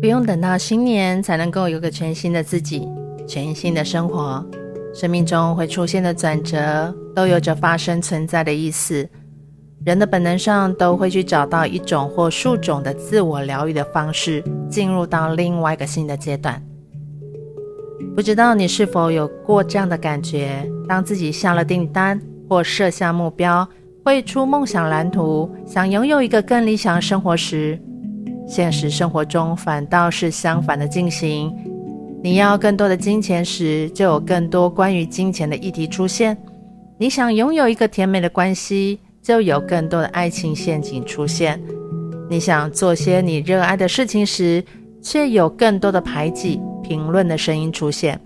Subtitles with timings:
[0.00, 2.88] 不用等到新年才能够有个全新的自己，
[3.26, 4.44] 全新的生活。
[4.94, 9.08] 生命中会出现的转折，都有着发生存在的意思。
[9.84, 16.62] 人的本能上都会去找到一种或数种的自我疗愈的方式，进入到另外一个新的阶段。
[18.14, 20.64] 不知道你是否有过这样的感觉？
[20.88, 23.68] 当自己下了订单或设下目标，
[24.04, 27.80] 绘出梦想蓝图，想拥有一个更理想的生活时，
[28.48, 31.54] 现实生活中反倒是相反的进行。
[32.22, 36.34] 你要更多的金钱时，就有更多关于金钱的议题出现；
[36.98, 41.56] 你想拥有一个甜美的关系，就有更多的爱情陷阱出现；
[42.28, 44.64] 你想做些你热爱的事情时，
[45.00, 48.18] 却有更多的排挤、评论的声音出现。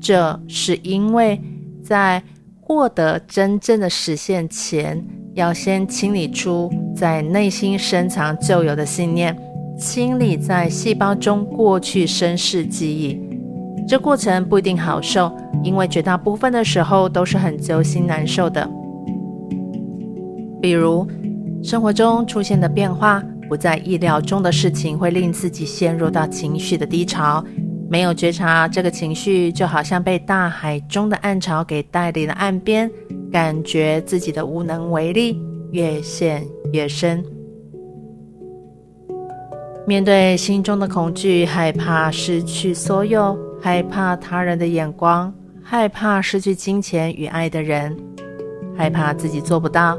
[0.00, 1.40] 这是因为
[1.84, 2.20] 在
[2.60, 5.00] 获得真正的实现前，
[5.34, 9.36] 要先清理出在内心深藏旧有的信念，
[9.78, 13.20] 清理在细胞中过去身世记忆。
[13.86, 18.68] 这过程不一定好受，因为绝大部分的时候都是很揪心难受的。
[20.60, 21.06] 比如，
[21.62, 27.42] 生活中出现的变化，不在意料中的事情，会令自己陷入到情绪的低潮。
[27.88, 32.90] 没有觉察这个情绪，就好像被大海中的暗潮给带离了岸边，
[33.32, 37.24] 感觉自己的无能为力，越陷越深。
[39.88, 43.34] 面对心中的恐惧，害怕失去所有。
[43.58, 47.96] 害怕他人的眼光，害怕失去金钱与爱的人，
[48.76, 49.96] 害怕自己做不到，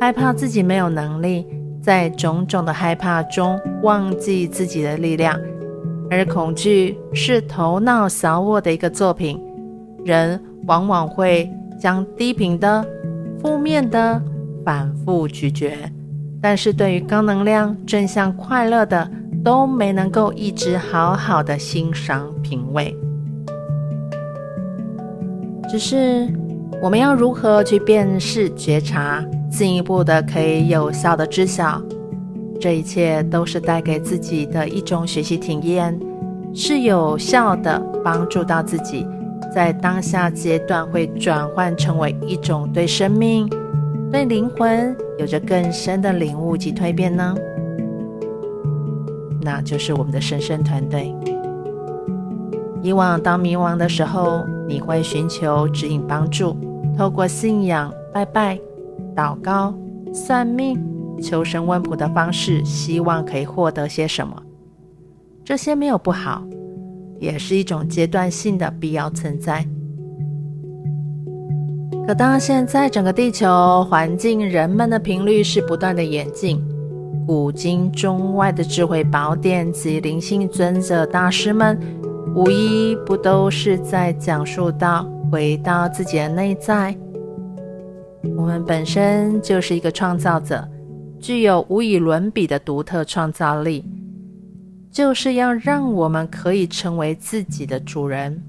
[0.00, 1.46] 害怕自己没有能力，
[1.80, 5.38] 在种种的害怕中忘记自己的力量。
[6.10, 9.40] 而恐惧是头脑小我的一个作品，
[10.04, 11.48] 人往往会
[11.80, 12.84] 将低频的、
[13.40, 14.20] 负面的
[14.64, 15.72] 反复咀嚼，
[16.42, 19.08] 但是对于高能量、正向、快乐的。
[19.42, 22.94] 都没能够一直好好的欣赏品味，
[25.68, 26.28] 只是
[26.82, 31.80] 我们要如何去辨识觉察，进一步的可以有效的知晓，
[32.60, 35.98] 这一切都是带给自己的一种学习体验，
[36.54, 39.06] 是有效的帮助到自己，
[39.54, 43.48] 在当下阶段会转换成为一种对生命、
[44.12, 47.34] 对灵魂有着更深的领悟及蜕变呢？
[49.40, 51.14] 那就是我们的神圣团队。
[52.82, 56.56] 以往当迷惘的时候，你会寻求指引帮助，
[56.96, 58.58] 透过信仰、拜拜、
[59.14, 59.74] 祷告、
[60.14, 60.78] 算命、
[61.22, 64.42] 求神问卜的方式，希望可以获得些什么。
[65.44, 66.42] 这些没有不好，
[67.18, 69.66] 也是一种阶段性的必要存在。
[72.06, 76.58] 可当现在整个地球环境、人们的频率是不断的演进。
[77.26, 81.78] 古今中外的智慧宝典及灵性尊者大师们，
[82.34, 86.96] 无一不都是在讲述到回到自己的内在。
[88.36, 90.68] 我们本身就是一个创造者，
[91.18, 93.84] 具有无以伦比的独特创造力，
[94.90, 98.42] 就是要让我们可以成为自己的主人。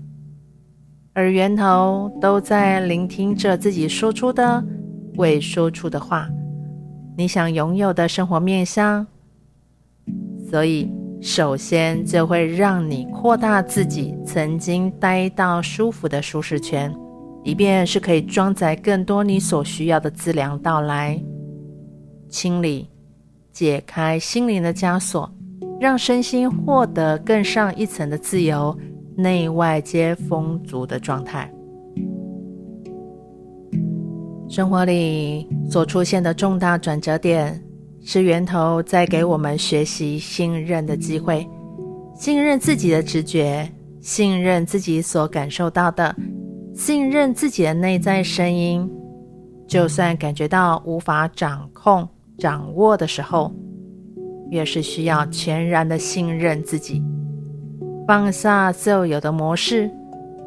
[1.13, 4.63] 而源头都在聆听着自己说出的
[5.17, 6.27] 未说出的话。
[7.17, 9.05] 你想拥有的生活面向，
[10.49, 10.89] 所以
[11.21, 16.91] 首先就会让你扩大自己曾经待到舒服的舒适圈，
[17.43, 21.21] 以便是可以装载更多你所需要的资粮到来，
[22.29, 22.89] 清理、
[23.51, 25.31] 解开心灵的枷锁，
[25.79, 28.75] 让身心获得更上一层的自由，
[29.15, 31.53] 内外皆丰足的状态。
[34.51, 37.57] 生活里所出现的重大转折点，
[38.03, 41.47] 是源头在给我们学习信任的机会，
[42.15, 43.65] 信任自己的直觉，
[44.01, 46.13] 信任自己所感受到的，
[46.75, 48.85] 信任自己的内在声音。
[49.69, 52.05] 就算感觉到无法掌控、
[52.37, 53.49] 掌握的时候，
[54.49, 57.01] 越是需要全然的信任自己，
[58.05, 59.89] 放下旧有的模式，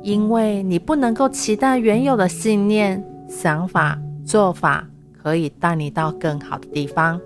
[0.03, 3.03] 因为你不能够期待原有的信念。
[3.35, 7.21] 想法、做法可以带你到更好的地方。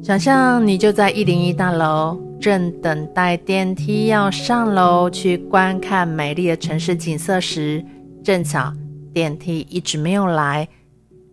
[0.00, 7.84] 想象你就在一零一大楼，正等待电梯要上楼去观看美丽的城市景色时，
[8.22, 8.72] 正巧
[9.12, 10.66] 电梯一直没有来。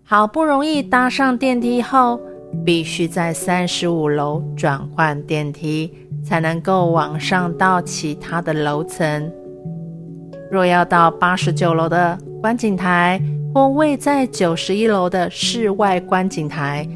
[0.04, 2.20] 好不容易搭上电梯后，
[2.66, 5.92] 必须在三十五楼转换电梯，
[6.24, 9.32] 才能够往上到其他的楼层。
[10.52, 13.22] 若要到八十九楼的观景台，
[13.54, 16.88] 或位在九十一楼的室外观景台，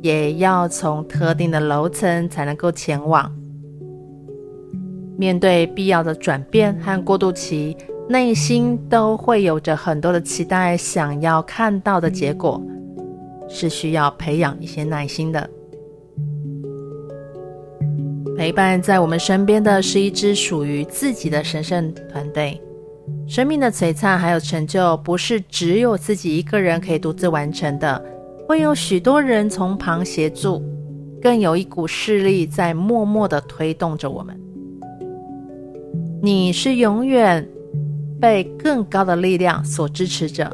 [0.00, 3.30] 也要从特定的楼层才能够前往。
[5.16, 7.76] 面对必要的转变和过渡期，
[8.08, 12.60] 内心都会有着很多的期待，想要看到的结果，
[13.48, 15.48] 是需要培养一些耐心的。
[18.36, 22.60] 陪伴在我们身边的是一支属于自己的神圣团队。
[23.26, 28.02] 生命的璀璨还有成就，不是只有自己一个人可以独自完成的，
[28.46, 30.62] 会有许多人从旁协助，
[31.20, 34.38] 更有一股势力在默默地推动着我们。
[36.22, 37.46] 你是永远
[38.20, 40.50] 被更高的力量所支持着，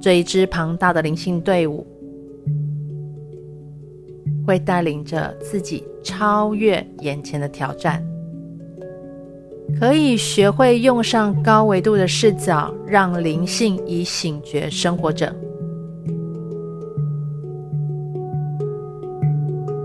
[0.00, 1.86] 这一支庞大的灵性队伍
[4.46, 8.02] 会带领着自己超越眼前的挑战。
[9.78, 15.34] 可以学会用上高维度的视角，让灵性以醒觉生活着。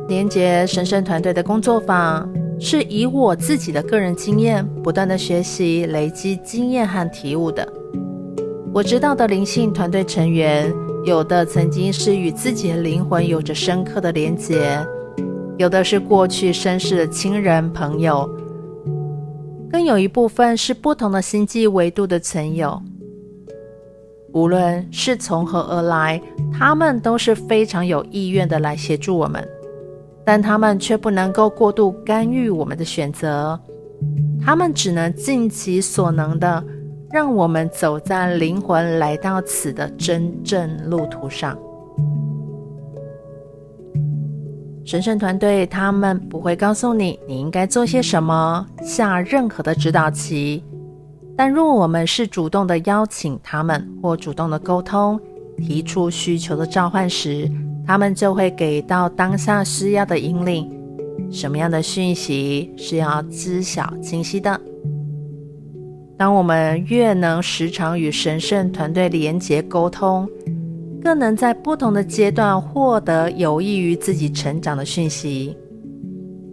[0.08, 2.30] 连结神圣团队的工作坊，
[2.60, 7.68] 是以我自己的个人经验，不断的学习、累积经验和体悟的。
[8.74, 10.74] 我知道的灵性团队成员，
[11.06, 14.80] 有的曾经是与自己的灵魂有着深刻的连结，
[15.58, 18.30] 有的是过去身世的亲人朋友。
[19.72, 22.82] 更有一部分是不同的星际维度的存有，
[24.34, 26.22] 无论是从何而来，
[26.52, 29.48] 他们都是非常有意愿的来协助我们，
[30.26, 33.58] 但他们却不能够过度干预我们的选择，
[34.44, 36.64] 他们只能尽其所能的
[37.10, 41.58] 让我们走在灵魂来到此的真正路途上。
[44.84, 50.64] 神圣团队，他们不会告诉你你应该做些什么，下任何的指导棋。
[51.38, 55.20] 但若我们是主动的邀请他们，或主动的沟通，
[55.58, 57.50] 提出需求的召唤时，
[57.86, 60.70] 他们就会给到当下需要的引领。
[61.32, 64.60] 什么样的讯息是要知晓清晰的？
[66.18, 70.28] 当我们越能时常与神圣团队连结沟通，
[71.04, 75.58] 更能在不同的阶段获得有益于自己成长的讯息，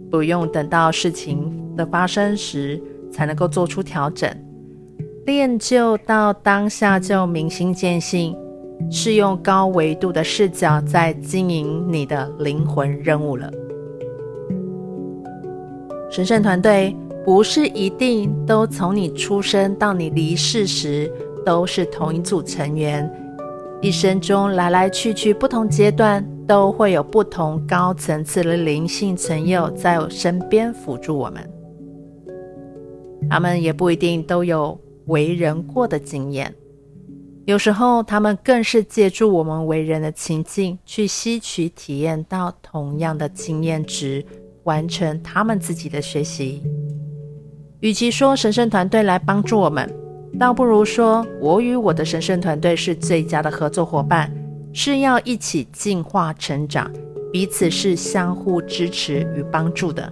[0.09, 2.81] 不用等到事情的发生时
[3.11, 4.29] 才能够做出调整，
[5.25, 8.35] 练就到当下就明心见性，
[8.89, 13.51] 是用高维度的视角在经营你的灵魂任务了。
[16.09, 21.11] 神圣团队不是一定都从你出生到你离世时
[21.45, 23.07] 都是同一组成员。
[23.81, 31.49] 一生中来来去去，不同阶段都会有不同高层次的灵性存有在我身边辅助我们。
[33.29, 36.53] 他们也不一定都有为人过的经验，
[37.45, 44.25] 有时候他们更是借助我们为人的情境，去吸取体验到同样的经验值，
[44.63, 46.61] 完成他们自己的学习。
[47.79, 49.89] 与其说神圣团队来帮助我们，
[50.39, 54.33] 倒不如说，我与我的神圣团队是最佳的合作伙伴，
[54.71, 56.89] 是要一起进化成长，
[57.29, 60.09] 彼此是相互支持与帮助的。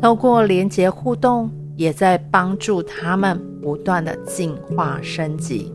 [0.00, 5.70] 透过连结互动，也在帮助他们不断的进化升级。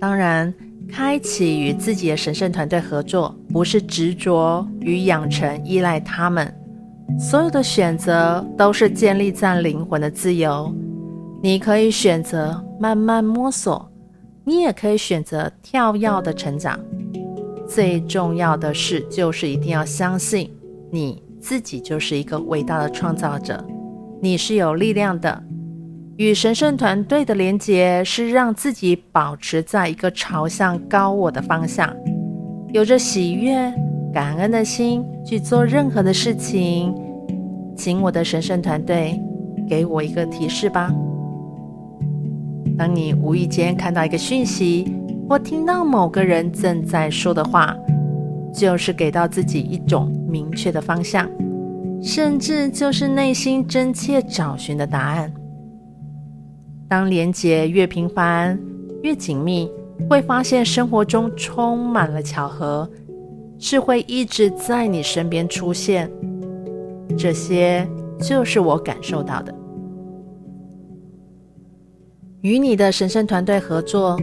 [0.00, 0.52] 当然，
[0.88, 6.50] 开启与自己的神圣团队合作，不是执着与养成依赖他们。
[7.18, 10.74] 所有的选择都是建立在灵魂的自由。
[11.42, 13.90] 你可以选择慢慢摸索，
[14.44, 16.78] 你也可以选择跳跃的成长。
[17.68, 20.50] 最重要的是，就是一定要相信
[20.90, 23.62] 你自己就是一个伟大的创造者，
[24.20, 25.42] 你是有力量的。
[26.16, 31.92] 与神圣团队的连结是让自己保持在一个朝向高我的方向，
[32.72, 33.72] 有着喜悦、
[34.14, 36.94] 感恩的心去做任何的事情。
[37.76, 39.20] 请我的神圣团队
[39.68, 40.94] 给我一个提示吧。
[42.78, 44.94] 当你无意间看到一个讯息，
[45.28, 47.76] 或听到某个人正在说的话，
[48.52, 51.28] 就是给到自己一种明确的方向，
[52.00, 55.32] 甚至就是内心真切找寻的答案。
[56.88, 58.56] 当连结越频繁、
[59.02, 59.68] 越紧密，
[60.08, 62.88] 会发现生活中充满了巧合，
[63.66, 66.10] 是会一直在你身边出现。
[67.16, 67.88] 这些
[68.20, 69.54] 就是我感受到的。
[72.42, 74.20] 与你的神圣团队合作，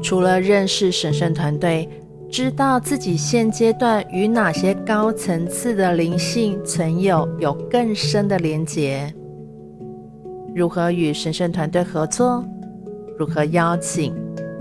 [0.00, 1.88] 除了认识神圣团队，
[2.30, 9.12] 知道自己现阶段与哪些高层次的灵性存有有更深的连结，
[10.54, 12.44] 如何与神圣团队合作，
[13.18, 14.14] 如何邀请、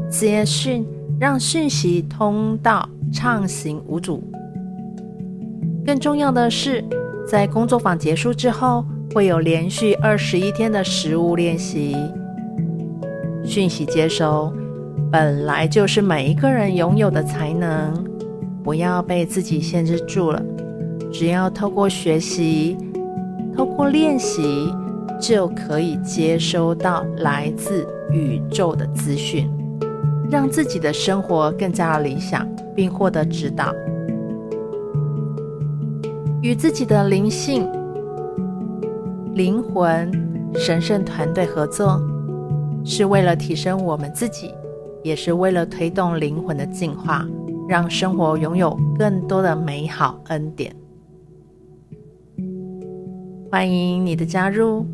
[0.09, 0.83] 接讯、
[1.19, 4.23] 让讯息通道畅行无阻。
[5.85, 6.83] 更重要的是，
[7.27, 11.95] 在工作坊结束之后，会有连续二十一天的实物练习。
[13.43, 14.53] 讯息接收
[15.11, 17.93] 本来就是每一个人拥有的才能，
[18.63, 20.41] 不要被自己限制住了。
[21.11, 22.77] 只要透过学习，
[23.57, 24.71] 透过练习，
[25.19, 29.49] 就可以接收到来自宇宙的资讯，
[30.31, 33.75] 让自己的生活更加理想，并获得指导。
[36.41, 37.69] 与自己的灵性、
[39.33, 40.09] 灵魂、
[40.55, 42.01] 神圣团队合作，
[42.85, 44.53] 是为了提升我们自己，
[45.03, 47.27] 也是为了推动灵魂的进化，
[47.67, 50.73] 让生活拥有更多的美好恩典。
[53.51, 54.85] 欢迎你的加入，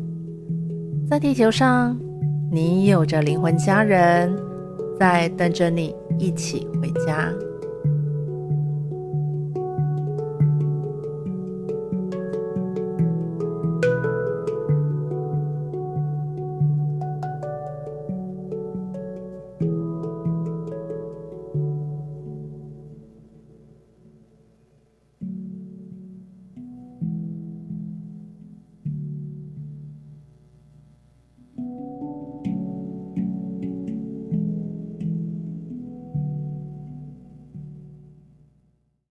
[1.08, 1.96] 在地球上，
[2.50, 4.36] 你有着灵魂家人，
[4.98, 7.32] 在等着你一起回家。